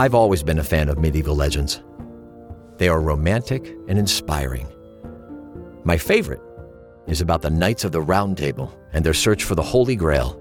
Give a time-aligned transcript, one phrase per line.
[0.00, 1.82] I've always been a fan of medieval legends.
[2.78, 4.66] They are romantic and inspiring.
[5.84, 6.40] My favorite
[7.06, 10.40] is about the Knights of the Round Table and their search for the Holy Grail.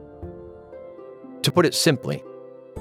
[1.41, 2.23] To put it simply,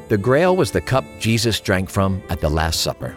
[0.06, 3.16] the Grail was the cup Jesus drank from at the Last Supper,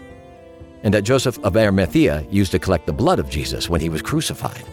[0.81, 4.01] and that Joseph of Arimathea used to collect the blood of Jesus when he was
[4.01, 4.65] crucified.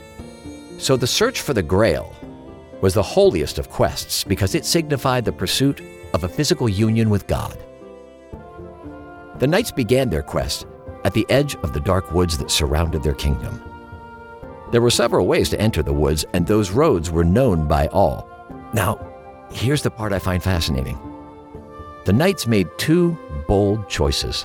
[0.79, 2.17] So the search for the Grail
[2.81, 5.83] was the holiest of quests because it signified the pursuit
[6.15, 7.63] of a physical union with God.
[9.39, 10.67] The knights began their quest
[11.05, 13.63] at the edge of the dark woods that surrounded their kingdom.
[14.73, 18.29] There were several ways to enter the woods, and those roads were known by all.
[18.75, 18.99] Now,
[19.51, 20.99] here's the part I find fascinating.
[22.05, 24.45] The knights made two bold choices.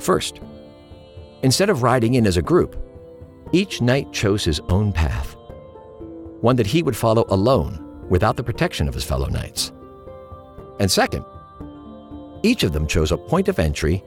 [0.00, 0.40] First,
[1.42, 2.76] instead of riding in as a group,
[3.52, 5.36] each knight chose his own path,
[6.40, 9.72] one that he would follow alone without the protection of his fellow knights.
[10.80, 11.24] And second,
[12.42, 14.02] each of them chose a point of entry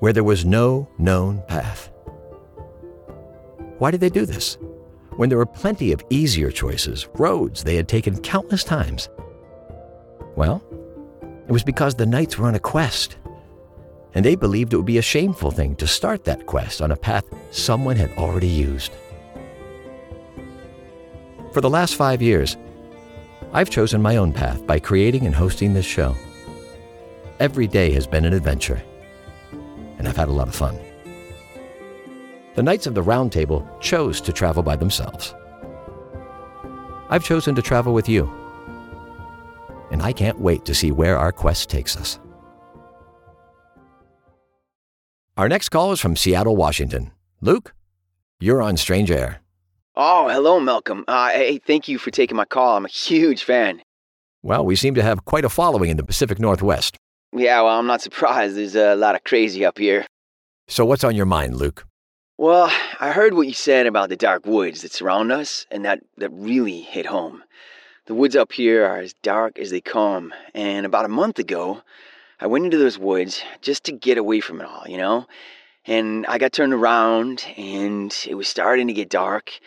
[0.00, 1.90] where there was no known path.
[3.78, 4.58] Why did they do this?
[5.16, 9.08] When there were plenty of easier choices, roads they had taken countless times.
[10.36, 10.62] Well,
[11.48, 13.16] it was because the knights were on a quest,
[14.14, 16.96] and they believed it would be a shameful thing to start that quest on a
[16.96, 18.92] path someone had already used.
[21.52, 22.56] For the last five years,
[23.52, 26.14] I've chosen my own path by creating and hosting this show.
[27.38, 28.82] Every day has been an adventure,
[29.98, 30.78] and I've had a lot of fun.
[32.54, 35.34] The Knights of the Round Table chose to travel by themselves.
[37.10, 38.30] I've chosen to travel with you,
[39.90, 42.18] and I can't wait to see where our quest takes us.
[45.36, 47.12] Our next call is from Seattle, Washington.
[47.42, 47.74] Luke,
[48.40, 49.42] you're on Strange Air.
[49.94, 51.04] Oh, hello, Malcolm.
[51.06, 52.78] Uh, hey, thank you for taking my call.
[52.78, 53.82] I'm a huge fan.
[54.42, 56.96] Well, we seem to have quite a following in the Pacific Northwest.
[57.32, 58.56] Yeah, well, I'm not surprised.
[58.56, 60.06] There's a lot of crazy up here.
[60.68, 61.86] So, what's on your mind, Luke?
[62.38, 62.70] Well,
[63.00, 66.30] I heard what you said about the dark woods that surround us, and that, that
[66.30, 67.42] really hit home.
[68.06, 71.82] The woods up here are as dark as they come, and about a month ago,
[72.38, 75.26] I went into those woods just to get away from it all, you know?
[75.86, 79.58] And I got turned around, and it was starting to get dark,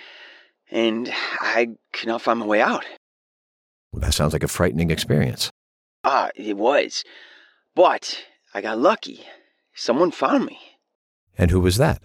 [0.70, 1.12] and
[1.42, 2.86] I could not find my way out.
[3.92, 5.50] Well, that sounds like a frightening experience.
[6.04, 7.04] Ah, it was.
[7.80, 9.22] But I got lucky.
[9.74, 10.60] Someone found me.
[11.38, 12.02] And who was that?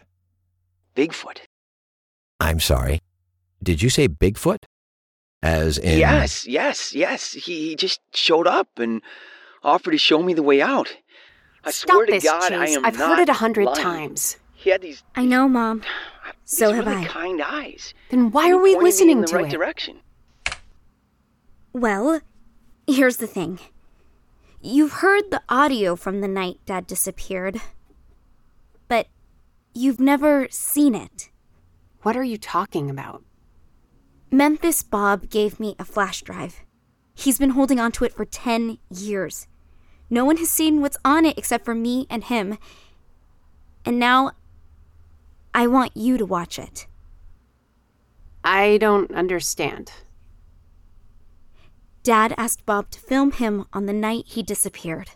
[0.94, 1.38] Bigfoot.
[2.38, 3.00] I'm sorry.
[3.60, 4.66] Did you say Bigfoot?
[5.42, 5.98] As in.
[5.98, 7.32] Yes, yes, yes.
[7.32, 9.02] He, he just showed up and
[9.64, 10.94] offered to show me the way out.
[11.64, 12.52] I Stop swear to this, God, Chase.
[12.52, 13.82] I am I've not heard it a hundred lying.
[13.82, 14.36] times.
[14.52, 15.02] He had these.
[15.16, 15.80] I know, Mom.
[16.44, 17.06] these So have really I.
[17.06, 17.94] kind eyes.
[18.10, 19.50] Then why are we pointed me listening in the to right it?
[19.50, 19.96] direction?
[21.72, 22.20] Well,
[22.86, 23.58] here's the thing.
[24.66, 27.60] You've heard the audio from the night Dad disappeared,
[28.88, 29.08] but
[29.74, 31.28] you've never seen it.
[32.00, 33.22] What are you talking about?
[34.30, 36.64] Memphis Bob gave me a flash drive.
[37.14, 39.48] He's been holding onto it for 10 years.
[40.08, 42.56] No one has seen what's on it except for me and him.
[43.84, 44.32] And now
[45.52, 46.86] I want you to watch it.
[48.42, 49.92] I don't understand.
[52.04, 55.12] Dad asked Bob to film him on the night he disappeared.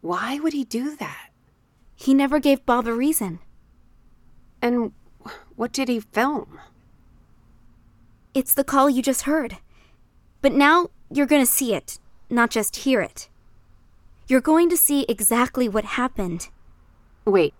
[0.00, 1.30] Why would he do that?
[1.96, 3.40] He never gave Bob a reason.
[4.62, 4.92] And
[5.56, 6.60] what did he film?
[8.32, 9.58] It's the call you just heard.
[10.40, 11.98] But now you're going to see it,
[12.30, 13.28] not just hear it.
[14.28, 16.48] You're going to see exactly what happened.
[17.24, 17.54] Wait,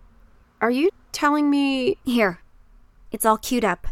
[0.61, 2.39] are you telling me Here,
[3.11, 3.89] it's all queued up.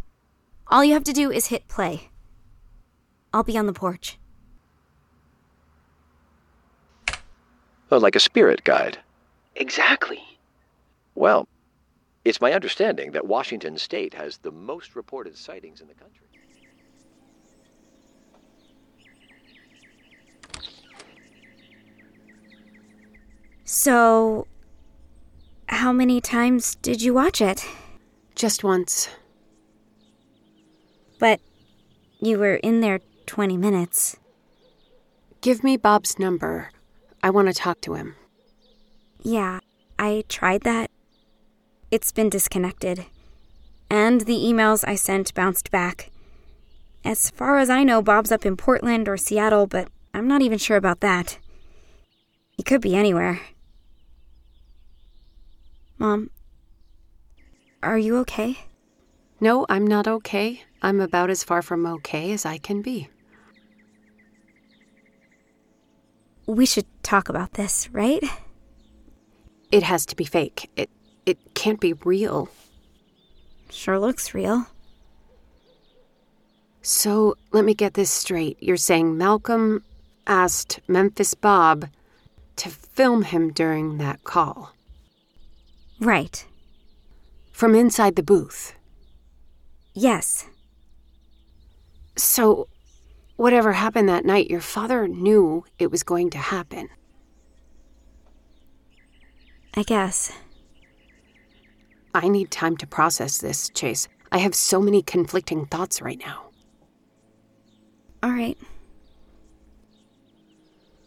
[0.69, 2.09] All you have to do is hit play.
[3.32, 4.18] I'll be on the porch.
[7.91, 8.98] Oh, like a spirit guide.
[9.56, 10.22] Exactly.
[11.15, 11.48] Well,
[12.24, 16.27] it's my understanding that Washington State has the most reported sightings in the country.
[23.65, 24.47] So,
[25.68, 27.65] how many times did you watch it?
[28.41, 29.10] just once?
[31.18, 31.41] But
[32.21, 33.00] you were in there
[33.30, 34.16] 20 minutes.
[35.41, 36.71] Give me Bob's number.
[37.22, 38.16] I want to talk to him.
[39.22, 39.60] Yeah,
[40.00, 40.91] I tried that.
[41.92, 43.06] It's been disconnected.
[43.88, 46.10] And the emails I sent bounced back.
[47.04, 50.59] As far as I know, Bob's up in Portland or Seattle, but I'm not even
[50.59, 51.38] sure about that.
[52.56, 53.41] He could be anywhere.
[55.98, 56.30] Mom,
[57.80, 58.59] are you okay?
[59.41, 60.65] No, I'm not okay.
[60.82, 63.09] I'm about as far from okay as I can be.
[66.51, 68.23] We should talk about this, right?
[69.71, 70.69] It has to be fake.
[70.77, 70.91] It
[71.25, 72.49] it can't be real.
[73.71, 74.67] Sure looks real.
[76.83, 78.57] So, let me get this straight.
[78.61, 79.85] You're saying Malcolm
[80.27, 81.89] asked Memphis Bob
[82.57, 84.73] to film him during that call
[86.01, 86.45] Right.
[87.53, 88.75] from inside the booth.
[89.95, 90.47] Yes.
[92.17, 92.67] So,
[93.41, 96.91] whatever happened that night, your father knew it was going to happen.
[99.75, 100.31] I guess.
[102.15, 104.09] I need time to process this, Chase.
[104.31, 106.51] I have so many conflicting thoughts right now.
[108.22, 108.59] All right.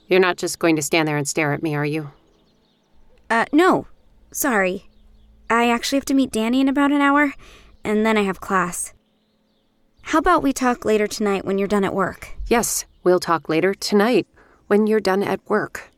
[0.08, 2.14] You're not just going to stand there and stare at me, are you?
[3.30, 3.86] Uh, no.
[4.32, 4.90] Sorry.
[5.52, 7.34] I actually have to meet Danny in about an hour,
[7.84, 8.92] and then I have class.
[10.04, 12.38] How about we talk later tonight when you're done at work?
[12.48, 14.28] Yes, we'll talk later tonight
[14.68, 15.90] when you're done at work.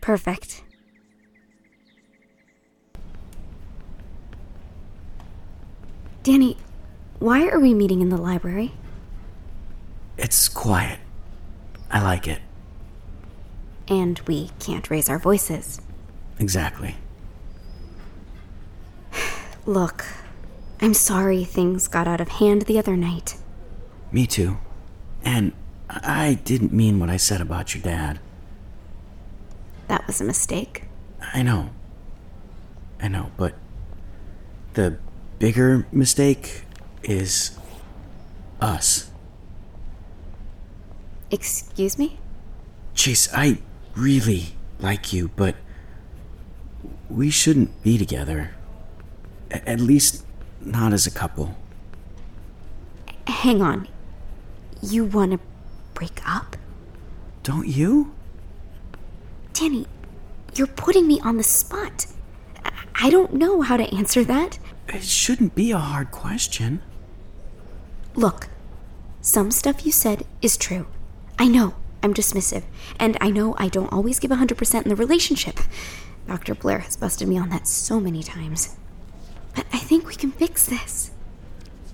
[0.00, 0.62] Perfect.
[6.22, 6.56] Danny,
[7.18, 8.72] why are we meeting in the library?
[10.16, 11.00] It's quiet.
[11.90, 12.40] I like it.
[13.88, 15.80] And we can't raise our voices.
[16.38, 16.94] Exactly.
[19.66, 20.04] Look,
[20.80, 23.36] I'm sorry things got out of hand the other night.
[24.12, 24.58] Me too.
[25.22, 25.52] And
[25.88, 28.18] I didn't mean what I said about your dad.
[29.88, 30.84] That was a mistake.
[31.34, 31.70] I know.
[33.00, 33.54] I know, but
[34.74, 34.98] the
[35.38, 36.62] bigger mistake
[37.02, 37.58] is
[38.60, 39.10] us.
[41.30, 42.18] Excuse me?
[42.94, 43.58] Chase, I
[43.94, 45.56] really like you, but
[47.08, 48.52] we shouldn't be together.
[49.50, 50.24] A- at least,
[50.60, 51.56] not as a couple.
[53.26, 53.88] Hang on.
[54.82, 55.40] You want to
[55.94, 56.56] break up?
[57.42, 58.12] Don't you?
[59.52, 59.86] Danny,
[60.54, 62.06] you're putting me on the spot.
[62.94, 64.58] I- don't know how to answer that.
[64.88, 66.82] It shouldn't be a hard question.
[68.14, 68.48] Look,
[69.20, 70.86] some stuff you said is true.
[71.38, 72.64] I know I'm dismissive,
[72.98, 75.60] and I know I don't always give 100% in the relationship.
[76.26, 76.54] Dr.
[76.54, 78.76] Blair has busted me on that so many times.
[79.54, 81.10] But I think we can fix this.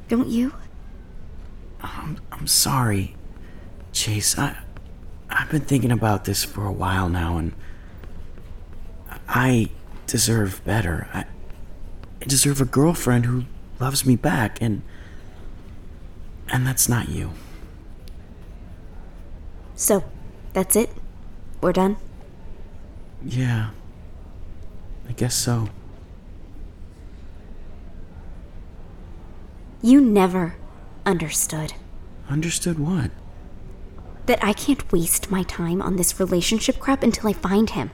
[0.08, 0.54] Don't you?
[1.80, 3.16] Um, I'm sorry,
[3.92, 4.38] Chase.
[4.38, 4.56] I
[5.28, 7.52] I've been thinking about this for a while now, and
[9.28, 9.70] I
[10.06, 11.08] deserve better.
[11.12, 11.24] I,
[12.22, 13.44] I deserve a girlfriend who
[13.80, 14.82] loves me back, and
[16.48, 17.32] and that's not you.
[19.74, 20.04] So,
[20.52, 20.90] that's it?
[21.60, 21.96] We're done?
[23.24, 23.70] Yeah,
[25.08, 25.68] I guess so.
[29.86, 30.56] You never
[31.04, 31.74] understood
[32.28, 33.12] Understood what?
[34.26, 37.92] that I can't waste my time on this relationship crap until I find him.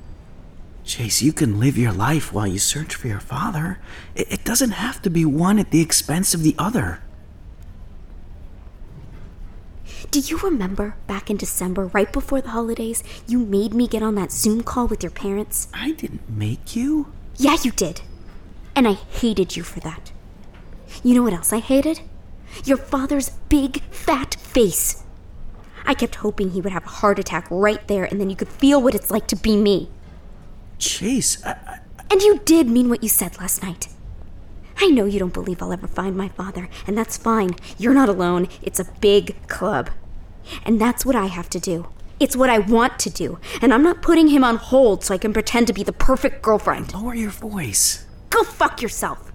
[0.85, 3.79] Chase, you can live your life while you search for your father.
[4.15, 7.01] It, it doesn't have to be one at the expense of the other.
[10.11, 14.15] Do you remember back in December, right before the holidays, you made me get on
[14.15, 15.69] that Zoom call with your parents?
[15.75, 17.13] I didn't make you.
[17.37, 18.01] Yeah, you did.
[18.75, 20.12] And I hated you for that.
[21.03, 22.01] You know what else I hated?
[22.65, 25.03] Your father's big, fat face.
[25.85, 28.49] I kept hoping he would have a heart attack right there, and then you could
[28.49, 29.91] feel what it's like to be me.
[30.79, 31.79] Chase, I, I,
[32.11, 33.89] And you did mean what you said last night.
[34.79, 37.57] I know you don't believe I'll ever find my father, and that's fine.
[37.79, 38.49] You're not alone.
[38.63, 39.91] It's a big club.
[40.65, 41.89] And that's what I have to do.
[42.21, 43.41] It's what I want to do.
[43.61, 46.43] And I'm not putting him on hold so I can pretend to be the perfect
[46.43, 46.95] girlfriend.
[46.95, 48.07] lower your voice.
[48.31, 49.32] Go fuck yourself.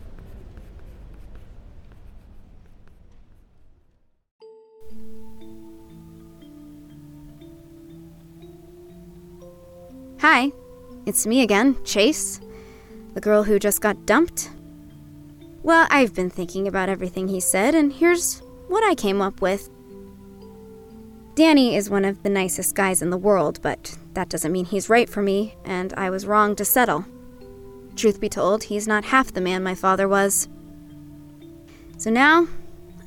[10.21, 10.51] Hi,
[11.05, 12.41] it's me again, Chase,
[13.13, 14.49] the girl who just got dumped.
[15.61, 19.69] Well, I've been thinking about everything he said, and here's what I came up with.
[21.35, 24.89] Danny is one of the nicest guys in the world, but that doesn't mean he's
[24.89, 27.05] right for me, and I was wrong to settle.
[27.95, 30.49] Truth be told, he's not half the man my father was.
[31.99, 32.47] So now,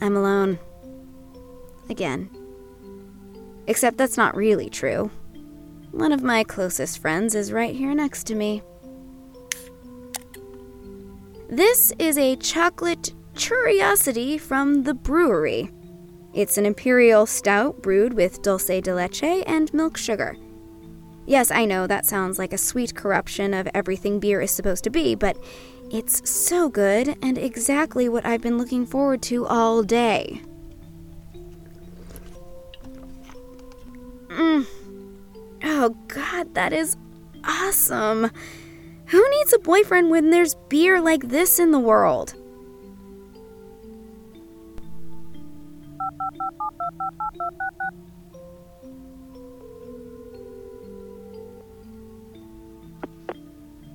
[0.00, 0.60] I'm alone.
[1.88, 2.30] Again.
[3.66, 5.10] Except that's not really true.
[5.92, 8.62] One of my closest friends is right here next to me.
[11.48, 15.70] This is a chocolate curiosity from the brewery.
[16.32, 20.36] It's an imperial stout brewed with dulce de leche and milk sugar.
[21.26, 24.90] Yes, I know that sounds like a sweet corruption of everything beer is supposed to
[24.90, 25.36] be, but
[25.90, 30.40] it's so good and exactly what I've been looking forward to all day.
[35.80, 35.82] Mmm.
[35.82, 36.96] Oh god, that is
[37.44, 38.30] awesome.
[39.06, 42.34] Who needs a boyfriend when there's beer like this in the world?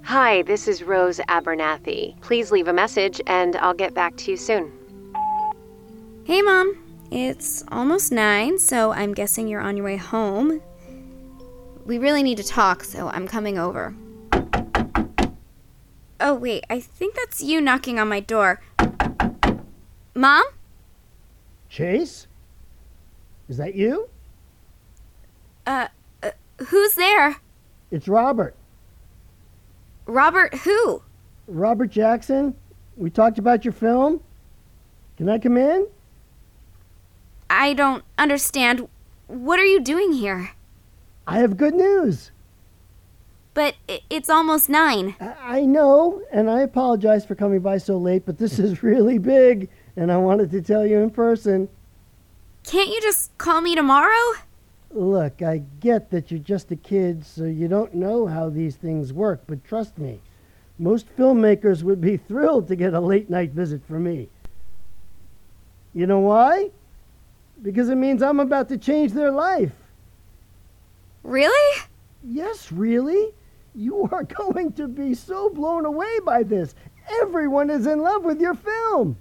[0.03, 2.19] Hi, this is Rose Abernathy.
[2.21, 4.71] Please leave a message and I'll get back to you soon.
[6.23, 6.81] Hey, Mom.
[7.11, 10.61] It's almost nine, so I'm guessing you're on your way home.
[11.85, 13.93] We really need to talk, so I'm coming over.
[16.19, 18.59] Oh, wait, I think that's you knocking on my door.
[20.15, 20.43] Mom?
[21.69, 22.25] Chase?
[23.47, 24.09] Is that you?
[25.67, 25.87] Uh,
[26.23, 26.31] uh,
[26.67, 27.35] who's there?
[27.91, 28.55] It's Robert.
[30.07, 31.03] Robert who?
[31.47, 32.55] Robert Jackson.
[32.97, 34.21] We talked about your film.
[35.17, 35.87] Can I come in?
[37.49, 38.87] I don't understand.
[39.27, 40.54] What are you doing here?
[41.27, 42.32] I have good news.
[43.53, 43.75] But
[44.10, 45.15] it's almost nine.
[45.20, 49.70] I know, and I apologize for coming by so late, but this is really big,
[49.96, 51.70] and I wanted to tell you in person.
[52.65, 54.34] Can't you just call me tomorrow?
[54.91, 59.13] Look, I get that you're just a kid, so you don't know how these things
[59.13, 60.20] work, but trust me,
[60.77, 64.27] most filmmakers would be thrilled to get a late night visit from me.
[65.94, 66.72] You know why?
[67.62, 69.72] Because it means I'm about to change their life.
[71.25, 71.82] Really?
[72.24, 73.34] Yes, really?
[73.74, 76.75] You are going to be so blown away by this.
[77.22, 79.17] Everyone is in love with your film.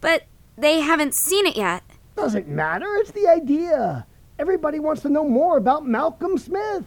[0.00, 0.24] But
[0.56, 1.82] they haven't seen it yet.
[2.16, 4.06] Doesn't matter, it's the idea.
[4.38, 6.84] Everybody wants to know more about Malcolm Smith.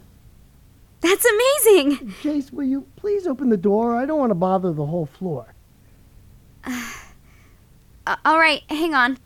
[1.02, 2.14] That's amazing!
[2.24, 3.96] Chase, will you please open the door?
[3.96, 5.54] I don't want to bother the whole floor.
[8.08, 9.18] Uh, all right, hang on.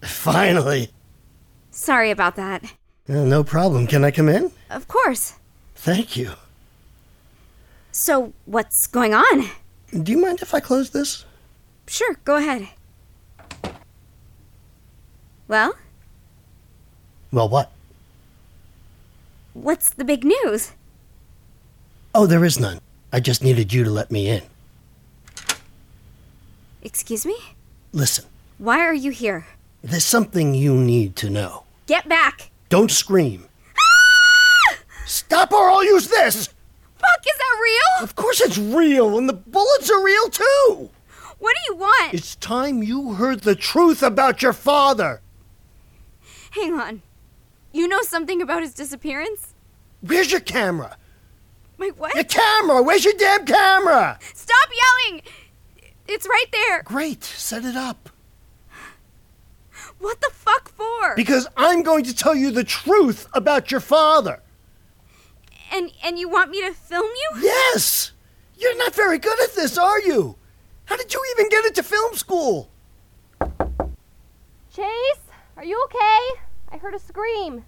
[0.00, 0.90] Finally.
[1.72, 2.62] Sorry about that.
[3.08, 3.86] Uh, no problem.
[3.86, 4.52] Can I come in?
[4.70, 5.34] Of course.
[5.74, 6.32] Thank you.
[7.90, 9.50] So, what's going on?
[10.02, 11.24] Do you mind if I close this?
[11.88, 12.68] Sure, go ahead.
[15.48, 15.74] Well,
[17.32, 17.70] Well, what?
[19.54, 20.72] what's the big news?
[22.14, 22.80] Oh, there is none.
[23.12, 24.42] I just needed you to let me in.
[26.82, 27.36] Excuse me?
[27.92, 28.24] Listen,
[28.58, 29.46] Why are you here?
[29.82, 31.61] there's something you need to know.
[31.86, 32.50] Get back!
[32.68, 33.48] Don't scream.
[33.76, 34.78] Ah!
[35.06, 36.46] Stop or I'll use this!
[36.46, 38.04] Fuck, is that real?
[38.04, 40.90] Of course it's real, and the bullets are real too!
[41.38, 42.14] What do you want?
[42.14, 45.20] It's time you heard the truth about your father!
[46.52, 47.02] Hang on.
[47.72, 49.54] You know something about his disappearance?
[50.02, 50.96] Where's your camera?
[51.78, 52.14] My what?
[52.14, 52.82] Your camera!
[52.82, 54.18] Where's your damn camera?
[54.34, 55.22] Stop yelling!
[56.06, 56.82] It's right there.
[56.84, 58.10] Great, set it up.
[60.02, 61.14] What the fuck for?
[61.14, 64.42] Because I'm going to tell you the truth about your father.
[65.72, 67.40] and and you want me to film you?
[67.42, 68.10] Yes!
[68.58, 70.36] You're not very good at this, are you?
[70.86, 72.68] How did you even get into film school?
[74.74, 75.22] Chase,
[75.56, 76.40] are you okay?
[76.72, 77.64] I heard a scream.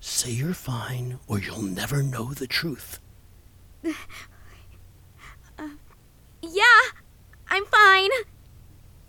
[0.00, 2.98] Say you're fine, or you'll never know the truth.
[5.58, 5.68] Uh,
[6.40, 6.80] yeah,
[7.48, 8.10] I'm fine.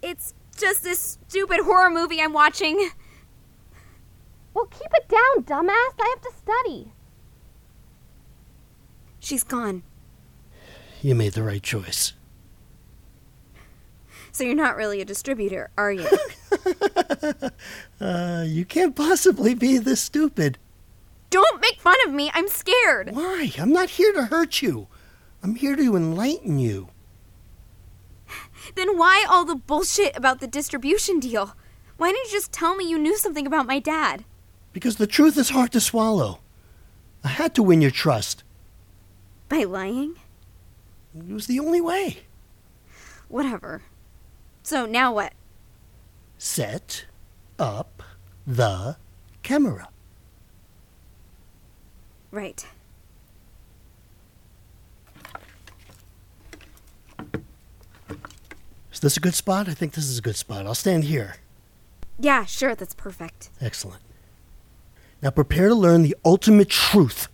[0.02, 2.90] It's just this stupid horror movie I'm watching.
[4.54, 5.94] Well, keep it down, dumbass.
[6.00, 6.94] I have to study.
[9.20, 9.84] She's gone.
[11.02, 12.14] You made the right choice.
[14.32, 16.08] So you're not really a distributor, are you?
[18.00, 20.58] Uh, you can't possibly be this stupid.
[21.30, 22.30] Don't make fun of me.
[22.34, 23.12] I'm scared.
[23.14, 23.52] Why?
[23.58, 24.88] I'm not here to hurt you.
[25.42, 26.90] I'm here to enlighten you.
[28.76, 31.56] Then why all the bullshit about the distribution deal?
[31.98, 34.26] Why didn't you just tell me you knew something about my dad?
[34.72, 36.40] Because the truth is hard to swallow.
[37.24, 38.44] I had to win your trust.
[39.48, 40.16] By lying?
[41.16, 42.24] It was the only way.
[43.30, 43.84] Whatever.
[44.64, 45.34] So now what?
[46.38, 47.06] Set
[47.60, 48.04] up
[48.48, 48.98] the
[49.44, 49.90] camera.
[52.32, 52.66] Right.
[58.92, 59.68] Is this is a good spot?
[59.68, 60.66] I think this is a good spot.
[60.66, 61.36] I'll stand here.
[62.18, 63.50] Yeah, sure, that's perfect.
[63.60, 64.02] Excellent.
[65.22, 67.28] Now prepare to learn the ultimate truth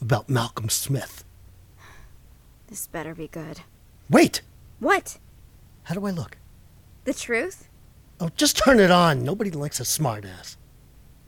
[0.00, 1.24] about Malcolm Smith.
[2.68, 3.60] This better be good.
[4.10, 4.42] Wait!
[4.80, 5.18] What?
[5.84, 6.36] How do I look?
[7.04, 7.68] The truth?
[8.20, 9.24] Oh, just turn it on.
[9.24, 10.56] Nobody likes a smartass.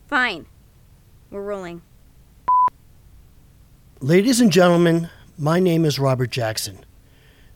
[0.09, 0.47] Fine.
[1.31, 1.83] We're rolling.
[4.01, 6.85] Ladies and gentlemen, my name is Robert Jackson,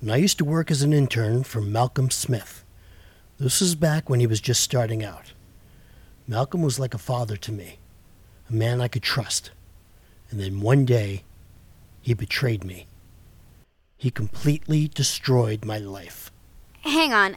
[0.01, 2.65] and I used to work as an intern for Malcolm Smith.
[3.39, 5.33] This was back when he was just starting out.
[6.27, 7.79] Malcolm was like a father to me.
[8.49, 9.51] a man I could trust.
[10.31, 11.25] And then one day,
[12.03, 12.87] he betrayed me.
[13.97, 16.31] He completely destroyed my life.
[16.83, 17.37] Hang on.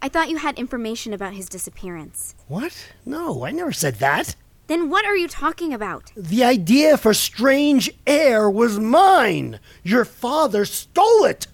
[0.00, 2.34] I thought you had information about his disappearance.
[2.46, 2.92] What?
[3.04, 4.36] No, I never said that.
[4.68, 6.12] Then what are you talking about?
[6.16, 9.58] The idea for strange air was mine.
[9.82, 11.46] Your father stole it.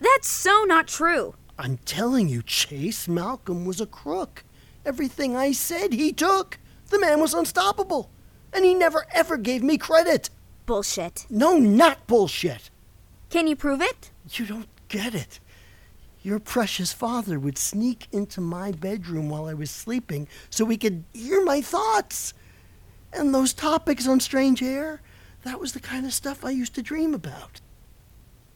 [0.00, 1.34] That's so not true.
[1.58, 4.44] I'm telling you, Chase, Malcolm was a crook.
[4.86, 6.58] Everything I said, he took.
[6.90, 8.10] The man was unstoppable.
[8.52, 10.30] And he never ever gave me credit.
[10.66, 11.26] Bullshit.
[11.28, 12.70] No, not bullshit.
[13.30, 14.10] Can you prove it?
[14.32, 15.40] You don't get it.
[16.22, 21.04] Your precious father would sneak into my bedroom while I was sleeping so he could
[21.12, 22.34] hear my thoughts.
[23.12, 25.00] And those topics on strange air,
[25.44, 27.60] that was the kind of stuff I used to dream about.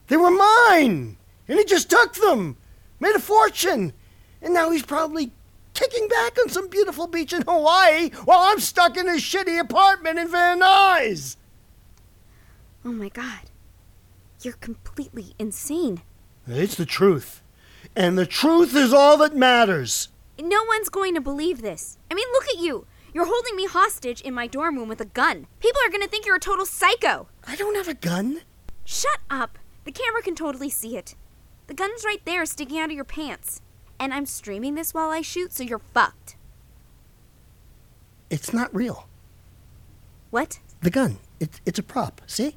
[0.08, 1.16] They were mine!
[1.48, 2.56] And he just took them!
[3.00, 3.92] Made a fortune!
[4.40, 5.32] And now he's probably
[5.74, 10.18] kicking back on some beautiful beach in Hawaii while I'm stuck in a shitty apartment
[10.18, 11.36] in Van Nuys!
[12.84, 13.50] Oh my god.
[14.42, 16.02] You're completely insane.
[16.46, 17.42] It's the truth.
[17.94, 20.08] And the truth is all that matters.
[20.40, 21.98] No one's going to believe this.
[22.10, 22.86] I mean, look at you.
[23.14, 25.46] You're holding me hostage in my dorm room with a gun.
[25.60, 27.28] People are going to think you're a total psycho.
[27.46, 28.40] I don't have a gun.
[28.84, 29.58] Shut up.
[29.84, 31.14] The camera can totally see it.
[31.66, 33.62] The gun's right there sticking out of your pants.
[33.98, 36.36] And I'm streaming this while I shoot, so you're fucked.
[38.30, 39.08] It's not real.
[40.30, 40.58] What?
[40.80, 41.18] The gun.
[41.38, 42.20] It, it's a prop.
[42.26, 42.56] See?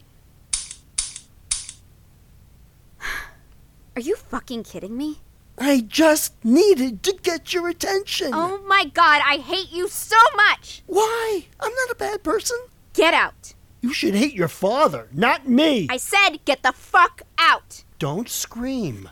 [3.96, 5.20] Are you fucking kidding me?
[5.58, 8.32] I just needed to get your attention.
[8.34, 10.84] Oh my god, I hate you so much!
[10.86, 11.46] Why?
[11.62, 12.58] I'm not a bad person.
[12.94, 13.54] Get out!
[13.80, 15.88] You should hate your father, not me.
[15.90, 17.85] I said get the fuck out!
[17.98, 19.10] Don't scream.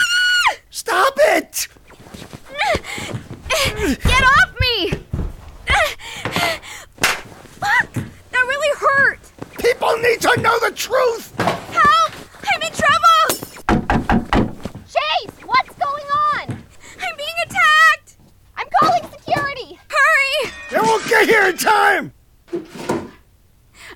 [0.70, 1.68] Stop it!
[4.02, 4.90] Get off me!
[7.00, 7.92] Fuck!
[7.92, 9.20] That really hurt!
[9.58, 11.32] People need to know the truth!
[11.38, 12.12] Help!
[12.52, 13.28] I'm in trouble!
[14.84, 16.64] Chase, what's going on?
[17.00, 18.16] I'm being attacked!
[18.56, 19.78] I'm calling security.
[19.88, 20.50] Hurry!
[20.72, 22.12] They won't get here in time!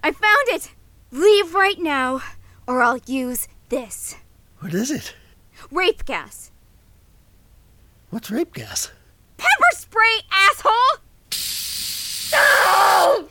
[0.05, 0.71] I found it!
[1.11, 2.23] Leave right now,
[2.69, 4.17] or I'll use this.
[4.59, 5.15] What is it?
[5.71, 6.51] Rape gas.
[8.11, 8.93] What's rape gas?
[9.39, 10.99] Pepper spray, asshole!
[12.33, 13.29] No!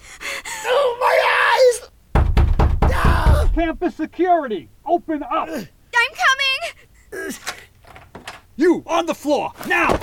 [0.65, 1.15] Oh, my
[1.53, 2.89] eyes!
[2.89, 3.49] No!
[3.53, 5.47] Campus security, open up!
[5.47, 5.67] I'm
[7.11, 7.33] coming!
[8.55, 9.99] You on the floor now!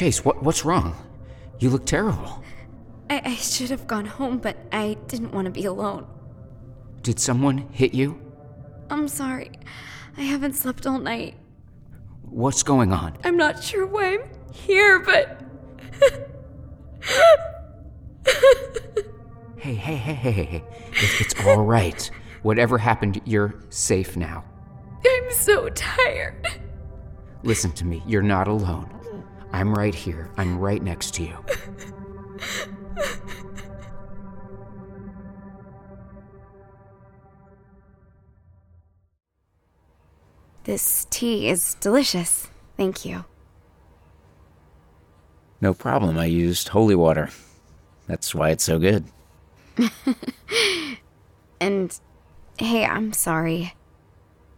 [0.00, 0.96] Chase, what, what's wrong?
[1.58, 2.42] You look terrible.
[3.10, 6.06] I, I should have gone home, but I didn't want to be alone.
[7.02, 8.18] Did someone hit you?
[8.88, 9.50] I'm sorry.
[10.16, 11.34] I haven't slept all night.
[12.22, 13.18] What's going on?
[13.24, 15.42] I'm not sure why I'm here, but.
[19.58, 20.64] Hey, hey, hey, hey, hey, hey.
[20.92, 22.10] It's, it's all right.
[22.40, 24.42] Whatever happened, you're safe now.
[25.06, 26.48] I'm so tired.
[27.42, 28.99] Listen to me, you're not alone.
[29.52, 30.30] I'm right here.
[30.36, 31.36] I'm right next to you.
[40.64, 42.48] This tea is delicious.
[42.76, 43.24] Thank you.
[45.60, 46.18] No problem.
[46.18, 47.30] I used holy water.
[48.06, 49.04] That's why it's so good.
[51.60, 51.98] And
[52.58, 53.74] hey, I'm sorry.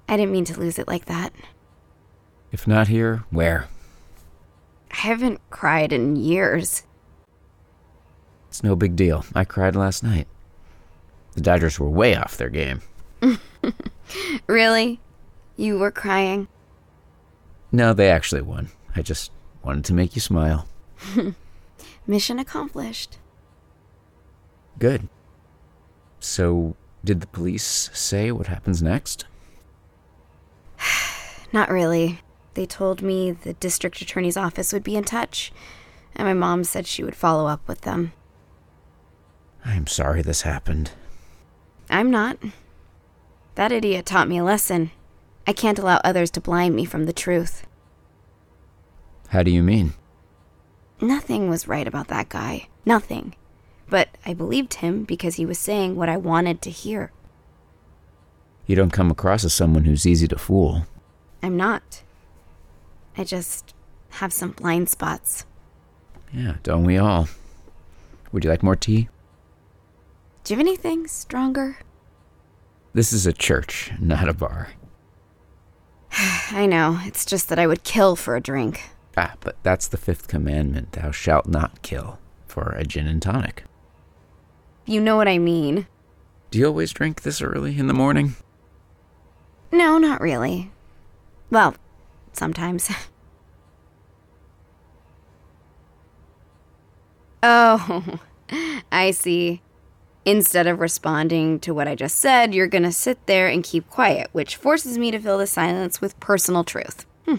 [0.09, 1.33] I didn't mean to lose it like that.
[2.53, 3.69] If not here, where?
[4.93, 6.85] I haven't cried in years.
[8.49, 9.25] It's no big deal.
[9.35, 10.29] I cried last night.
[11.33, 12.83] The Dodgers were way off their game.
[14.47, 15.01] really?
[15.57, 16.49] You were crying?
[17.71, 18.69] No, they actually won.
[18.95, 19.31] I just
[19.63, 20.69] wanted to make you smile.
[22.07, 23.17] Mission accomplished.
[24.79, 25.09] Good.
[26.21, 29.25] So, did the police say what happens next?
[31.53, 32.21] Not really.
[32.55, 35.53] They told me the district attorney's office would be in touch,
[36.15, 38.13] and my mom said she would follow up with them.
[39.65, 40.91] I'm sorry this happened.
[41.89, 42.37] I'm not.
[43.55, 44.91] That idiot taught me a lesson.
[45.47, 47.67] I can't allow others to blind me from the truth.
[49.29, 49.95] How do you mean?
[51.01, 52.69] Nothing was right about that guy.
[52.85, 53.35] Nothing.
[53.89, 57.13] But I believed him because he was saying what I wanted to hear.
[58.67, 60.87] You don't come across as someone who's easy to fool.
[61.43, 62.03] I'm not.
[63.17, 63.75] I just
[64.11, 65.45] have some blind spots.
[66.33, 67.29] Yeah, don't we all?
[68.33, 69.09] Would you like more tea?
[70.45, 71.79] Do you have anything stronger?
[72.95, 74.71] This is a church, not a bar.
[76.51, 78.83] I know, it's just that I would kill for a drink.
[79.17, 83.65] Ah, but that's the fifth commandment thou shalt not kill for a gin and tonic.
[84.87, 85.87] You know what I mean.
[86.51, 88.35] Do you always drink this early in the morning?
[89.71, 90.71] No, not really.
[91.51, 91.75] Well,
[92.33, 92.91] sometimes.
[97.43, 98.19] oh,
[98.93, 99.63] I see.
[100.25, 104.29] Instead of responding to what I just said, you're gonna sit there and keep quiet,
[104.33, 107.07] which forces me to fill the silence with personal truth.
[107.27, 107.37] Hmm.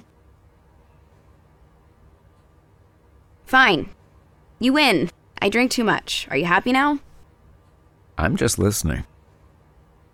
[3.46, 3.90] Fine.
[4.60, 5.10] You win.
[5.42, 6.28] I drink too much.
[6.30, 7.00] Are you happy now?
[8.18, 9.06] I'm just listening.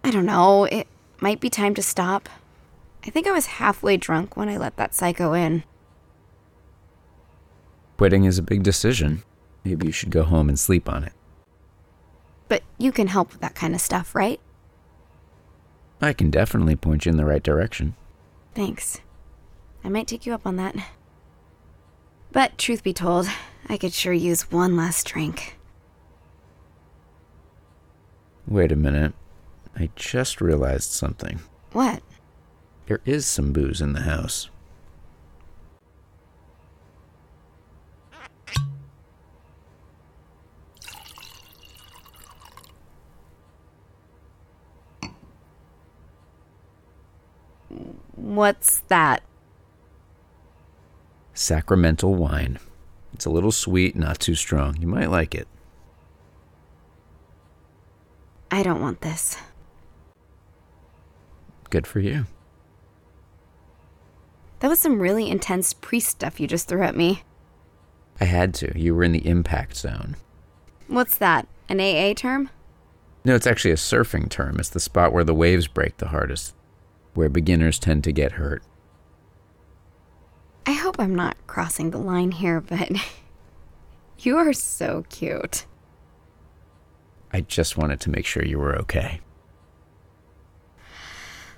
[0.03, 0.65] I don't know.
[0.65, 0.87] It
[1.19, 2.29] might be time to stop.
[3.05, 5.63] I think I was halfway drunk when I let that psycho in.
[7.97, 9.23] Quitting is a big decision.
[9.63, 11.13] Maybe you should go home and sleep on it.
[12.47, 14.39] But you can help with that kind of stuff, right?
[16.01, 17.95] I can definitely point you in the right direction.
[18.55, 19.01] Thanks.
[19.83, 20.75] I might take you up on that.
[22.31, 23.27] But truth be told,
[23.67, 25.57] I could sure use one last drink.
[28.47, 29.13] Wait a minute.
[29.75, 31.39] I just realized something.
[31.71, 32.01] What?
[32.89, 34.49] There is some booze in the house.
[48.15, 49.21] What's that?
[51.35, 52.57] Sacramental wine.
[53.13, 54.77] It's a little sweet, not too strong.
[54.81, 55.47] You might like it.
[58.49, 59.37] I don't want this.
[61.69, 62.25] Good for you.
[64.59, 67.23] That was some really intense priest stuff you just threw at me.
[68.19, 68.77] I had to.
[68.77, 70.17] You were in the impact zone.
[70.87, 71.47] What's that?
[71.69, 72.49] An AA term?
[73.23, 74.57] No, it's actually a surfing term.
[74.59, 76.55] It's the spot where the waves break the hardest,
[77.13, 78.63] where beginners tend to get hurt.
[80.65, 82.91] I hope I'm not crossing the line here, but
[84.19, 85.65] you are so cute.
[87.31, 89.21] I just wanted to make sure you were okay.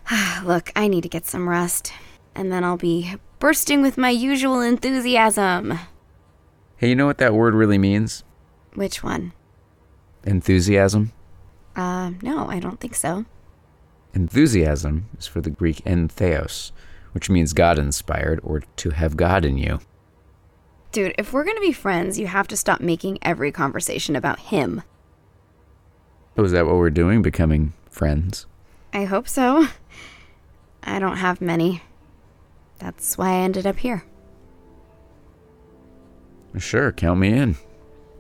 [0.43, 1.93] Look, I need to get some rest,
[2.35, 5.79] and then I'll be bursting with my usual enthusiasm.
[6.77, 8.23] Hey, you know what that word really means?
[8.73, 9.33] Which one?
[10.23, 11.11] Enthusiasm?
[11.75, 13.25] Uh, no, I don't think so.
[14.13, 16.71] Enthusiasm is for the Greek entheos,
[17.13, 19.79] which means God inspired or to have God in you.
[20.91, 24.83] Dude, if we're gonna be friends, you have to stop making every conversation about him.
[26.37, 27.21] Oh, is that what we're doing?
[27.21, 28.45] Becoming friends?
[28.93, 29.67] I hope so.
[30.83, 31.81] I don't have many.
[32.81, 34.03] That's why I ended up here.
[36.57, 37.55] Sure, count me in.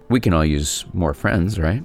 [0.07, 1.83] We can all use more friends, right?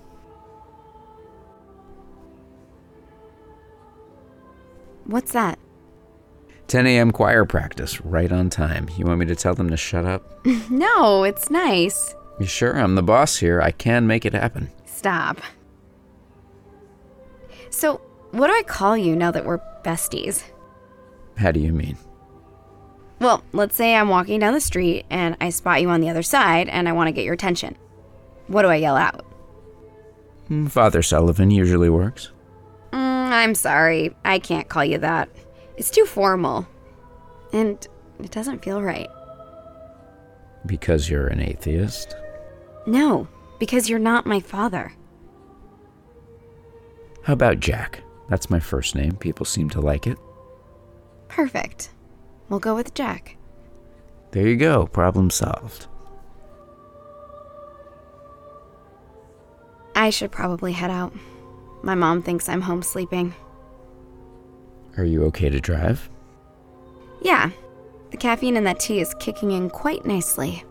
[5.05, 5.59] What's that?
[6.69, 7.13] 10 a.m.
[7.13, 8.91] choir practice, right on time.
[8.99, 10.45] You want me to tell them to shut up?
[10.71, 12.15] no, it's nice.
[12.39, 12.79] You sure?
[12.79, 13.63] I'm the boss here.
[13.63, 14.71] I can make it happen.
[14.85, 15.41] Stop.
[17.71, 20.43] So, what do I call you now that we're besties?
[21.37, 21.97] How do you mean?
[23.19, 26.23] Well, let's say I'm walking down the street and I spot you on the other
[26.23, 27.77] side and I want to get your attention.
[28.47, 29.25] What do I yell out?
[30.51, 32.31] Mm, Father Sullivan usually works.
[32.93, 34.15] Mm, I'm sorry.
[34.25, 35.29] I can't call you that.
[35.77, 36.67] It's too formal.
[37.53, 37.87] And
[38.21, 39.09] it doesn't feel right.
[40.67, 42.15] Because you're an atheist?
[42.87, 44.93] No, because you're not my father.
[47.23, 48.03] How about Jack?
[48.29, 49.13] That's my first name.
[49.17, 50.19] People seem to like it.
[51.29, 51.91] Perfect.
[52.49, 53.37] We'll go with Jack.
[54.31, 54.87] There you go.
[54.87, 55.87] Problem solved.
[59.95, 61.13] I should probably head out.
[61.83, 63.35] My mom thinks I'm home sleeping.
[64.97, 66.09] Are you okay to drive?
[67.23, 67.51] Yeah,
[68.11, 70.65] the caffeine in that tea is kicking in quite nicely.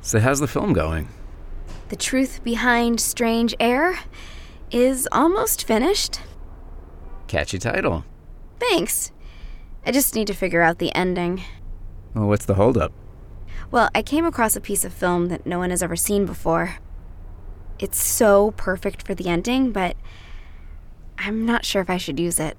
[0.00, 1.08] So, how's the film going?
[1.92, 3.98] The truth behind Strange Air
[4.70, 6.22] is almost finished.
[7.26, 8.06] Catchy title.
[8.58, 9.12] Thanks.
[9.84, 11.42] I just need to figure out the ending.
[12.14, 12.94] Well, what's the holdup?
[13.70, 16.78] Well, I came across a piece of film that no one has ever seen before.
[17.78, 19.94] It's so perfect for the ending, but
[21.18, 22.56] I'm not sure if I should use it.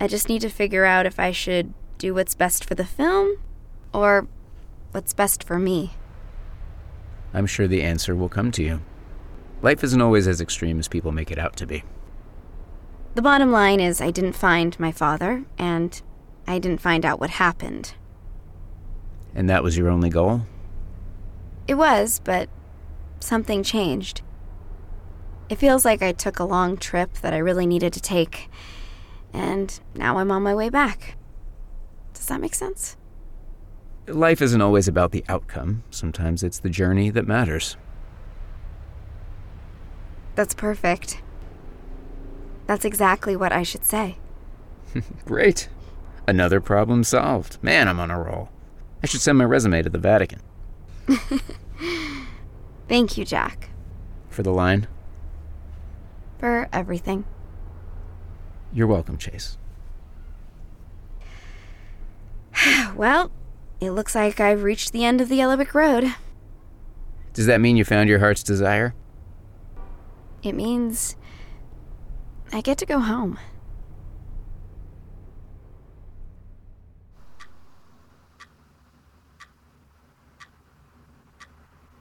[0.00, 3.36] I just need to figure out if I should do what's best for the film
[3.92, 4.28] or
[4.92, 5.90] what's best for me.
[7.34, 8.80] I'm sure the answer will come to you.
[9.62, 11.84] Life isn't always as extreme as people make it out to be.
[13.14, 16.00] The bottom line is, I didn't find my father, and
[16.46, 17.94] I didn't find out what happened.
[19.34, 20.42] And that was your only goal?
[21.68, 22.48] It was, but
[23.20, 24.22] something changed.
[25.48, 28.50] It feels like I took a long trip that I really needed to take,
[29.32, 31.16] and now I'm on my way back.
[32.14, 32.96] Does that make sense?
[34.08, 37.76] Life isn't always about the outcome, sometimes it's the journey that matters.
[40.34, 41.22] That's perfect.
[42.66, 44.16] That's exactly what I should say.
[45.24, 45.68] Great.
[46.26, 47.58] Another problem solved.
[47.62, 48.48] Man, I'm on a roll.
[49.02, 50.40] I should send my resume to the Vatican.
[52.88, 53.70] Thank you, Jack,
[54.28, 54.86] For the line?
[56.38, 57.24] for everything.
[58.72, 59.58] You're welcome, Chase.
[62.96, 63.30] Well,
[63.82, 66.14] it looks like I've reached the end of the Yellow Brick Road.
[67.32, 68.94] Does that mean you found your heart's desire?
[70.44, 71.16] It means
[72.52, 73.40] I get to go home.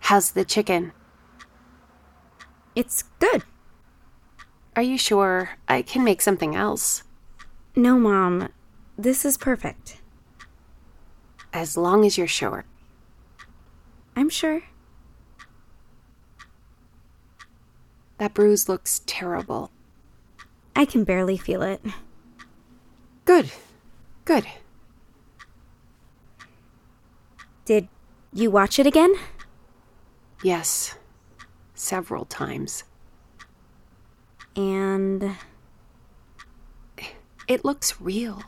[0.02, 0.92] How's the chicken?
[2.76, 3.44] It's good.
[4.76, 7.04] Are you sure I can make something else?
[7.76, 8.50] No, Mom.
[8.98, 10.01] This is perfect.
[11.54, 12.66] As long as you're sure.
[14.16, 14.62] I'm sure.
[18.18, 19.72] That bruise looks terrible.
[20.76, 21.84] I can barely feel it.
[23.26, 23.52] Good.
[24.26, 24.46] Good.
[27.66, 27.88] Did
[28.34, 29.14] you watch it again?
[30.44, 30.96] Yes.
[31.74, 32.84] Several times.
[34.56, 35.36] And
[37.48, 38.44] It looks real.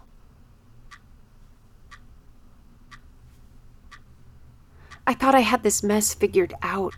[5.05, 6.95] I thought I had this mess figured out.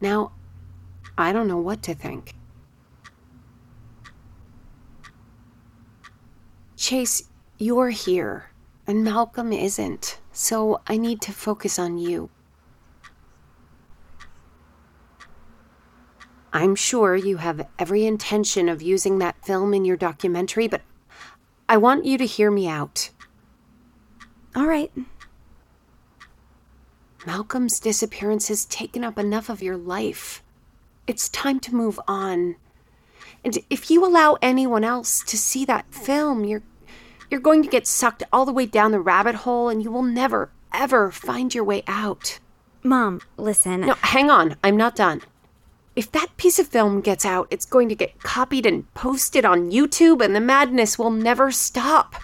[0.00, 0.32] Now,
[1.16, 2.34] I don't know what to think.
[6.76, 7.24] Chase,
[7.58, 8.50] you're here,
[8.86, 12.28] and Malcolm isn't, so I need to focus on you.
[16.52, 20.82] I'm sure you have every intention of using that film in your documentary, but
[21.68, 23.10] I want you to hear me out.
[24.54, 24.92] all right.
[27.26, 30.42] Malcolm's disappearance has taken up enough of your life.
[31.08, 32.54] It's time to move on.
[33.44, 36.62] And if you allow anyone else to see that film, you're
[37.28, 40.02] you're going to get sucked all the way down the rabbit hole and you will
[40.02, 42.38] never ever find your way out.
[42.84, 43.80] Mom, listen.
[43.80, 44.54] No, hang on.
[44.62, 45.22] I'm not done.
[45.96, 49.72] If that piece of film gets out, it's going to get copied and posted on
[49.72, 52.14] YouTube and the madness will never stop.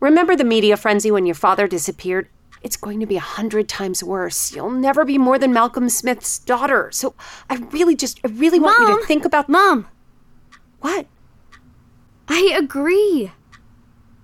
[0.00, 2.28] Remember the media frenzy when your father disappeared?
[2.62, 4.54] It's going to be a hundred times worse.
[4.54, 6.90] You'll never be more than Malcolm Smith's daughter.
[6.92, 7.14] So
[7.48, 9.48] I really just, I really want you to think about.
[9.48, 9.88] Mom,
[10.80, 11.06] What?
[12.28, 13.32] I agree.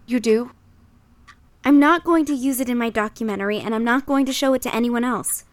[0.06, 0.50] You do?
[1.64, 4.52] I'm not going to use it in my documentary, and I'm not going to show
[4.52, 5.44] it to anyone else.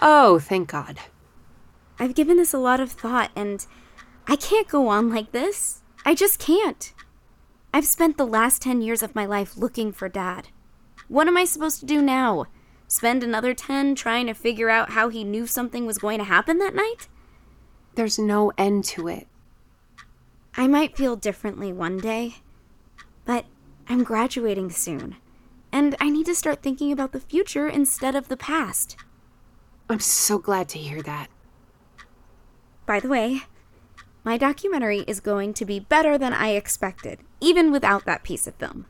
[0.00, 0.98] Oh, thank God.
[1.98, 3.66] I've given this a lot of thought, and
[4.28, 5.82] I can't go on like this.
[6.04, 6.92] I just can't.
[7.72, 10.48] I've spent the last 10 years of my life looking for Dad.
[11.14, 12.46] What am I supposed to do now?
[12.88, 16.58] Spend another 10 trying to figure out how he knew something was going to happen
[16.58, 17.06] that night?
[17.94, 19.28] There's no end to it.
[20.56, 22.38] I might feel differently one day,
[23.24, 23.44] but
[23.88, 25.14] I'm graduating soon,
[25.70, 28.96] and I need to start thinking about the future instead of the past.
[29.88, 31.28] I'm so glad to hear that.
[32.86, 33.42] By the way,
[34.24, 38.56] my documentary is going to be better than I expected, even without that piece of
[38.56, 38.86] film.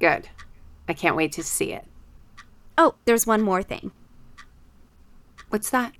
[0.00, 0.30] Good.
[0.88, 1.84] I can't wait to see it.
[2.76, 3.92] Oh, there's one more thing.
[5.48, 5.92] What's that?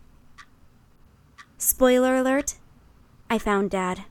[1.58, 2.56] Spoiler alert
[3.30, 4.04] I found Dad.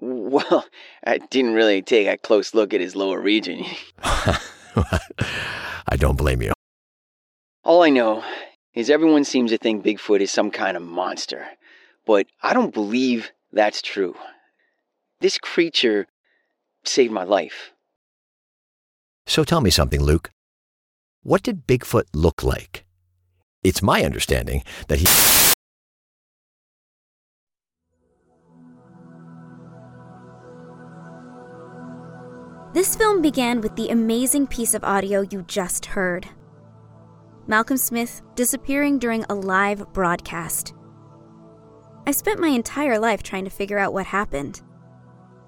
[0.00, 0.66] Well,
[1.04, 3.64] I didn't really take a close look at his lower region.
[4.02, 6.52] I don't blame you.
[7.64, 8.24] All I know
[8.74, 11.46] is everyone seems to think Bigfoot is some kind of monster,
[12.06, 14.14] but I don't believe that's true.
[15.20, 16.06] This creature
[16.84, 17.72] saved my life.
[19.30, 20.32] So tell me something, Luke.
[21.22, 22.84] What did Bigfoot look like?
[23.62, 25.06] It's my understanding that he.
[32.74, 36.26] This film began with the amazing piece of audio you just heard
[37.46, 40.74] Malcolm Smith disappearing during a live broadcast.
[42.04, 44.60] I spent my entire life trying to figure out what happened.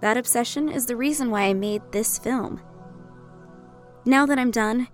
[0.00, 2.60] That obsession is the reason why I made this film.
[4.04, 4.88] Now that I'm done,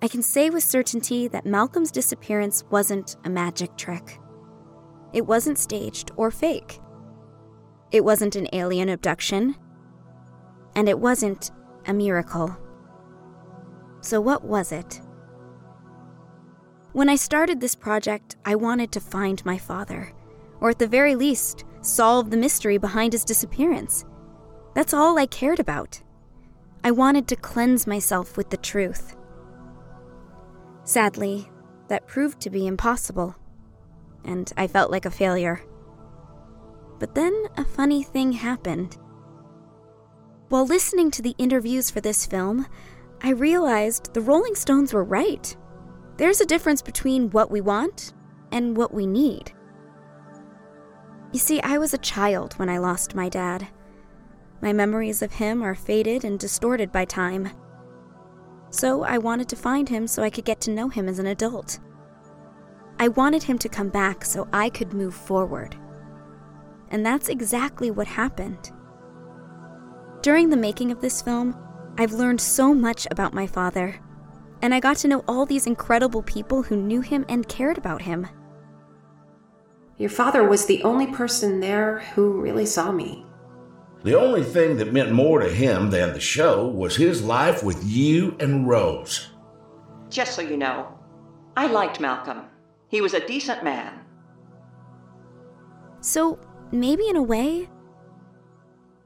[0.00, 4.20] I can say with certainty that Malcolm's disappearance wasn't a magic trick.
[5.12, 6.78] It wasn't staged or fake.
[7.90, 9.56] It wasn't an alien abduction.
[10.76, 11.50] And it wasn't
[11.86, 12.56] a miracle.
[14.00, 15.00] So, what was it?
[16.92, 20.12] When I started this project, I wanted to find my father,
[20.60, 24.04] or at the very least, solve the mystery behind his disappearance.
[24.74, 26.00] That's all I cared about.
[26.84, 29.16] I wanted to cleanse myself with the truth.
[30.84, 31.50] Sadly,
[31.88, 33.34] that proved to be impossible,
[34.22, 35.62] and I felt like a failure.
[36.98, 38.98] But then a funny thing happened.
[40.50, 42.66] While listening to the interviews for this film,
[43.22, 45.56] I realized the Rolling Stones were right.
[46.18, 48.12] There's a difference between what we want
[48.52, 49.52] and what we need.
[51.32, 53.66] You see, I was a child when I lost my dad.
[54.64, 57.50] My memories of him are faded and distorted by time.
[58.70, 61.26] So I wanted to find him so I could get to know him as an
[61.26, 61.80] adult.
[62.98, 65.76] I wanted him to come back so I could move forward.
[66.88, 68.72] And that's exactly what happened.
[70.22, 71.54] During the making of this film,
[71.98, 74.00] I've learned so much about my father,
[74.62, 78.00] and I got to know all these incredible people who knew him and cared about
[78.00, 78.28] him.
[79.98, 83.26] Your father was the only person there who really saw me.
[84.04, 87.82] The only thing that meant more to him than the show was his life with
[87.82, 89.30] you and Rose.
[90.10, 90.98] Just so you know,
[91.56, 92.42] I liked Malcolm.
[92.88, 94.00] He was a decent man.
[96.02, 96.38] So,
[96.70, 97.70] maybe in a way,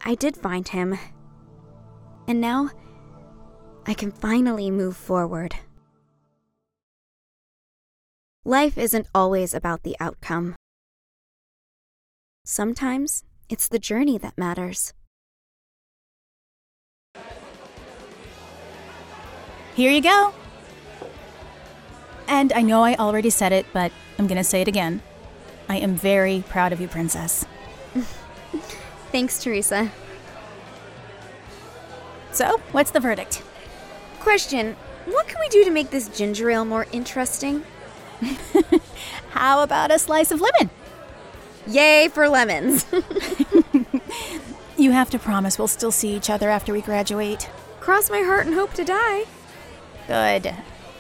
[0.04, 0.98] I did find him.
[2.26, 2.70] And now,
[3.86, 5.54] I can finally move forward.
[8.44, 10.56] Life isn't always about the outcome.
[12.44, 14.92] Sometimes it's the journey that matters.
[19.74, 20.34] Here you go.
[22.26, 25.02] And I know I already said it, but I'm going to say it again.
[25.68, 27.46] I am very proud of you, Princess.
[29.12, 29.90] Thanks, Teresa.
[32.32, 33.42] So, what's the verdict?
[34.20, 37.64] Question What can we do to make this ginger ale more interesting?
[39.30, 40.70] How about a slice of lemon?
[41.68, 42.86] Yay for lemons!
[44.78, 47.50] you have to promise we'll still see each other after we graduate.
[47.78, 49.24] Cross my heart and hope to die.
[50.06, 50.54] Good.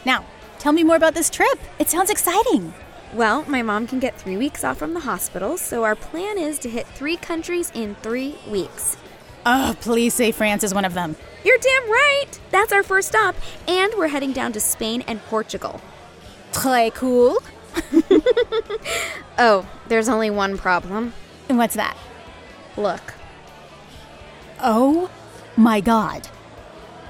[0.04, 0.26] Now,
[0.58, 1.58] tell me more about this trip.
[1.78, 2.74] It sounds exciting.
[3.14, 6.58] Well, my mom can get three weeks off from the hospital, so our plan is
[6.58, 8.98] to hit three countries in three weeks.
[9.46, 11.16] Oh, please say France is one of them.
[11.44, 12.40] You're damn right!
[12.50, 15.80] That's our first stop, and we're heading down to Spain and Portugal.
[16.52, 17.38] Très cool.
[19.38, 21.12] oh, there's only one problem.
[21.48, 21.96] And what's that?
[22.76, 23.14] Look.
[24.60, 25.10] Oh
[25.56, 26.28] my god.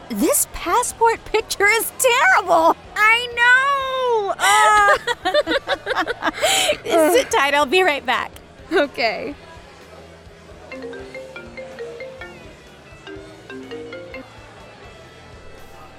[0.08, 2.76] This passport picture is terrible.
[2.96, 4.34] I know.
[6.84, 7.12] Uh.
[7.12, 7.54] Sit tight.
[7.54, 8.32] I'll be right back.
[8.72, 9.34] Okay.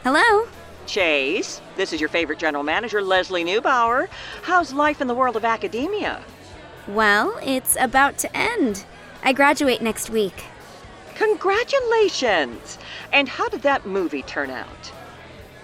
[0.03, 0.47] Hello.
[0.90, 4.08] Chase, this is your favorite general manager, Leslie Neubauer.
[4.42, 6.24] How's life in the world of academia?
[6.88, 8.86] Well, it's about to end.
[9.22, 10.46] I graduate next week.
[11.14, 12.80] Congratulations!
[13.14, 14.92] And how did that movie turn out?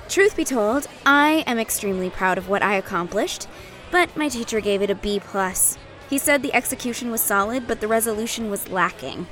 [0.09, 3.47] Truth be told, I am extremely proud of what I accomplished,
[3.89, 5.79] but my teacher gave it a B plus.
[6.07, 9.25] He said the execution was solid, but the resolution was lacking.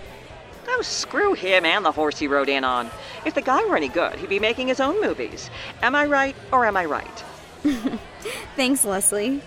[0.75, 2.89] Oh, screw him and the horse he rode in on.
[3.25, 5.51] If the guy were any good, he'd be making his own movies.
[5.83, 7.23] Am I right or am I right?
[8.55, 9.41] Thanks, Leslie.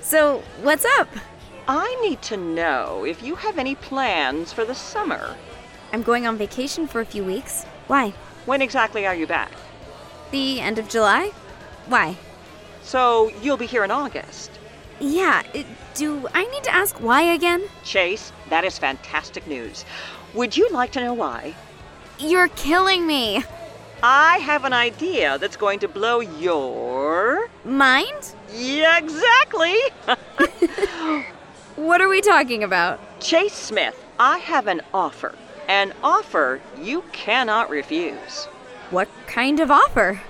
[0.00, 1.08] So, what's up?
[1.68, 5.36] I need to know if you have any plans for the summer.
[5.92, 7.62] I'm going on vacation for a few weeks.
[7.86, 8.10] Why?
[8.44, 9.52] When exactly are you back?
[10.32, 11.30] The end of July?
[11.86, 12.16] Why?
[12.82, 14.50] So, you'll be here in August?
[14.98, 15.44] Yeah,
[15.94, 17.62] do I need to ask why again?
[17.84, 19.84] Chase, that is fantastic news.
[20.34, 21.54] Would you like to know why?
[22.18, 23.44] You're killing me.
[24.02, 27.48] I have an idea that's going to blow your.
[27.64, 28.34] Mind?
[28.54, 29.76] Yeah, exactly!
[31.78, 32.98] What are we talking about?
[33.20, 35.32] Chase Smith, I have an offer.
[35.68, 38.46] An offer you cannot refuse.
[38.90, 40.20] What kind of offer?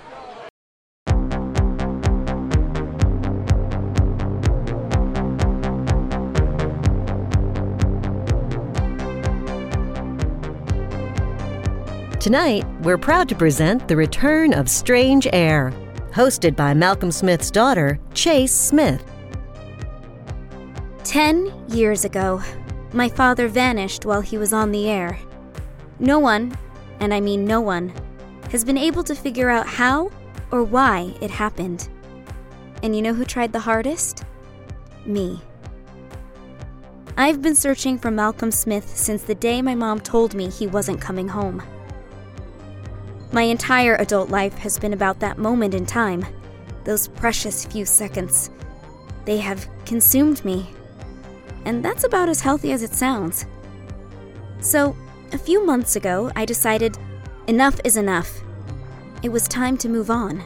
[12.29, 15.73] Tonight, we're proud to present The Return of Strange Air,
[16.11, 19.03] hosted by Malcolm Smith's daughter, Chase Smith.
[21.05, 22.43] Ten years ago,
[22.93, 25.19] my father vanished while he was on the air.
[26.01, 26.55] No one,
[27.01, 27.95] and I mean no one,
[28.51, 30.11] has been able to figure out how
[30.51, 31.89] or why it happened.
[32.83, 34.27] And you know who tried the hardest?
[35.07, 35.41] Me.
[37.17, 41.01] I've been searching for Malcolm Smith since the day my mom told me he wasn't
[41.01, 41.63] coming home.
[43.33, 46.25] My entire adult life has been about that moment in time,
[46.85, 48.51] those precious few seconds.
[49.25, 50.71] They have consumed me.
[51.65, 53.47] And that's about as healthy as it sounds.
[54.61, 54.97] So,
[55.33, 56.97] a few months ago, I decided
[57.47, 58.41] enough is enough.
[59.23, 60.43] It was time to move on.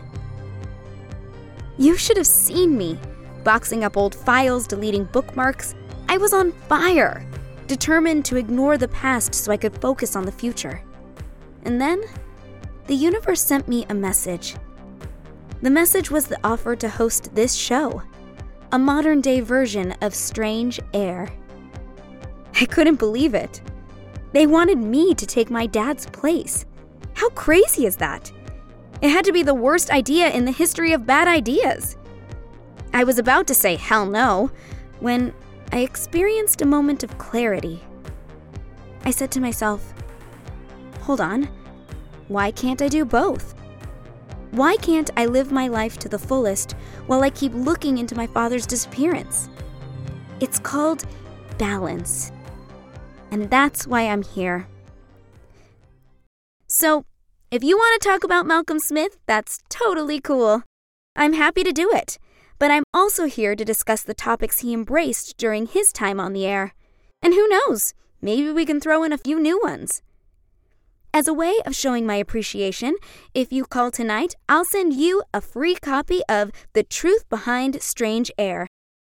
[1.79, 2.99] You should have seen me
[3.45, 5.75] boxing up old files, deleting bookmarks.
[6.09, 7.25] I was on fire,
[7.67, 10.83] determined to ignore the past so I could focus on the future.
[11.65, 12.03] And then
[12.87, 14.57] the universe sent me a message.
[15.63, 18.03] The message was the offer to host this show,
[18.73, 21.29] a modern day version of Strange Air.
[22.61, 23.63] I couldn't believe it.
[24.33, 26.65] They wanted me to take my dad's place.
[27.15, 28.33] How crazy is that?
[29.01, 31.97] It had to be the worst idea in the history of bad ideas.
[32.93, 34.51] I was about to say hell no
[35.01, 35.35] when
[35.73, 37.83] I experienced a moment of clarity.
[39.05, 39.95] I said to myself,
[41.01, 41.49] hold on.
[42.29, 43.55] Why can't I do both?
[44.53, 46.73] Why can't I live my life to the fullest
[47.07, 49.49] while I keep looking into my father's disappearance?
[50.41, 51.05] It's called
[51.57, 52.33] balance.
[53.31, 54.67] And that's why I'm here.
[56.67, 57.05] So,
[57.51, 60.63] if you want to talk about Malcolm Smith, that's totally cool.
[61.17, 62.19] I'm happy to do it.
[62.59, 66.47] But I'm also here to discuss the topics he embraced during his time on the
[66.47, 66.75] air.
[67.21, 70.03] And who knows, maybe we can throw in a few new ones.
[71.15, 72.95] As a way of showing my appreciation,
[73.35, 78.31] if you call tonight, I'll send you a free copy of The Truth Behind Strange
[78.39, 78.67] Air.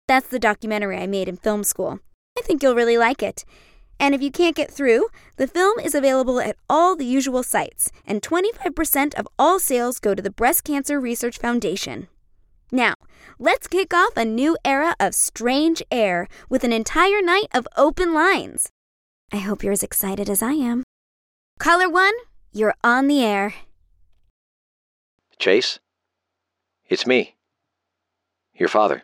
[0.08, 2.00] That's the documentary I made in film school.
[2.38, 3.46] I think you'll really like it.
[4.00, 7.92] And if you can't get through, the film is available at all the usual sites,
[8.06, 12.10] and 25% of all sales go to the Breast Cancer Research Foundation.
[12.72, 12.94] Now,
[13.40, 18.14] let's kick off a new era of strange air with an entire night of open
[18.14, 18.70] lines.
[19.34, 20.84] I hope you're as excited as I am.
[21.60, 22.14] Caller 1,
[22.54, 23.56] you're on the air.
[25.40, 25.80] Chase?
[26.88, 27.36] It's me.
[28.54, 29.04] Your father.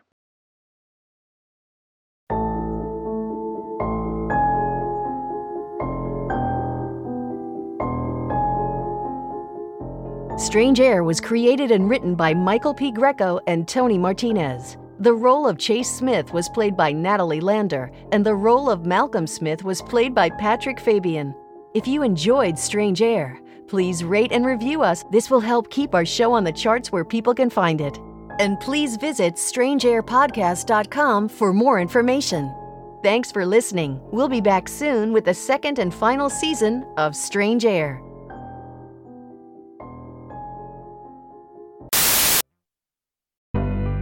[10.38, 12.92] Strange Air was created and written by Michael P.
[12.92, 14.78] Greco and Tony Martinez.
[15.00, 19.26] The role of Chase Smith was played by Natalie Lander, and the role of Malcolm
[19.26, 21.34] Smith was played by Patrick Fabian.
[21.74, 25.04] If you enjoyed Strange Air, please rate and review us.
[25.10, 27.98] This will help keep our show on the charts where people can find it.
[28.40, 32.54] And please visit strangeairpodcast.com for more information.
[33.02, 34.00] Thanks for listening.
[34.12, 38.00] We'll be back soon with the second and final season of Strange Air.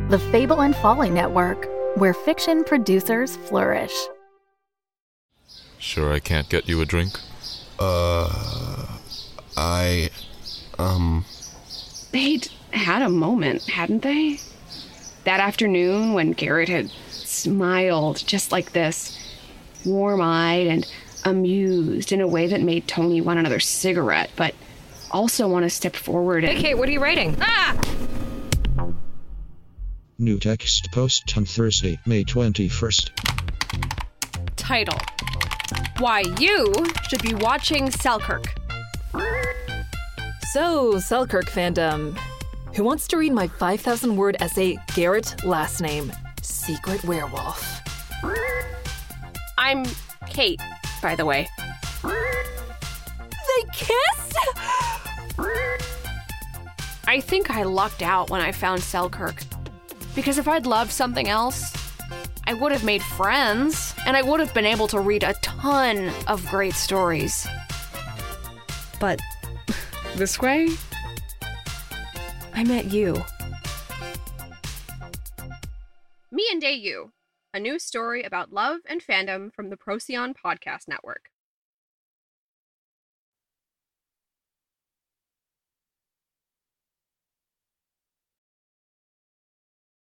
[0.09, 3.93] The Fable and Folly Network, where fiction producers flourish.
[5.80, 7.13] Sure, I can't get you a drink?
[7.82, 8.86] Uh,
[9.58, 10.12] I,
[10.78, 11.26] um.
[12.12, 14.40] They'd had a moment, hadn't they?
[15.24, 19.18] That afternoon when Garrett had smiled just like this,
[19.84, 20.92] warm eyed and
[21.26, 24.54] amused in a way that made Tony want another cigarette, but
[25.10, 26.56] also want to step forward and.
[26.56, 27.36] Hey, Kate, what are you writing?
[27.42, 27.82] Ah!
[30.20, 33.10] New text post on Thursday, May 21st.
[34.56, 35.00] Title
[36.02, 36.74] Why You
[37.08, 38.56] Should Be Watching Selkirk.
[40.52, 42.18] So, Selkirk fandom.
[42.74, 47.82] Who wants to read my 5,000 word essay, Garrett Last Name, Secret Werewolf?
[49.60, 49.86] I'm
[50.26, 50.60] Kate,
[51.04, 51.47] by the way.
[52.02, 54.39] They kissed?
[57.06, 59.43] I think I lucked out when I found Selkirk.
[60.16, 61.72] Because if I'd loved something else,
[62.52, 66.12] I would have made friends, and I would have been able to read a ton
[66.28, 67.47] of great stories.
[68.99, 69.22] But
[70.18, 70.68] this way,
[72.54, 73.24] I met you.
[76.30, 77.14] Me and Day You,
[77.54, 81.31] a new story about love and fandom from the Procyon Podcast Network.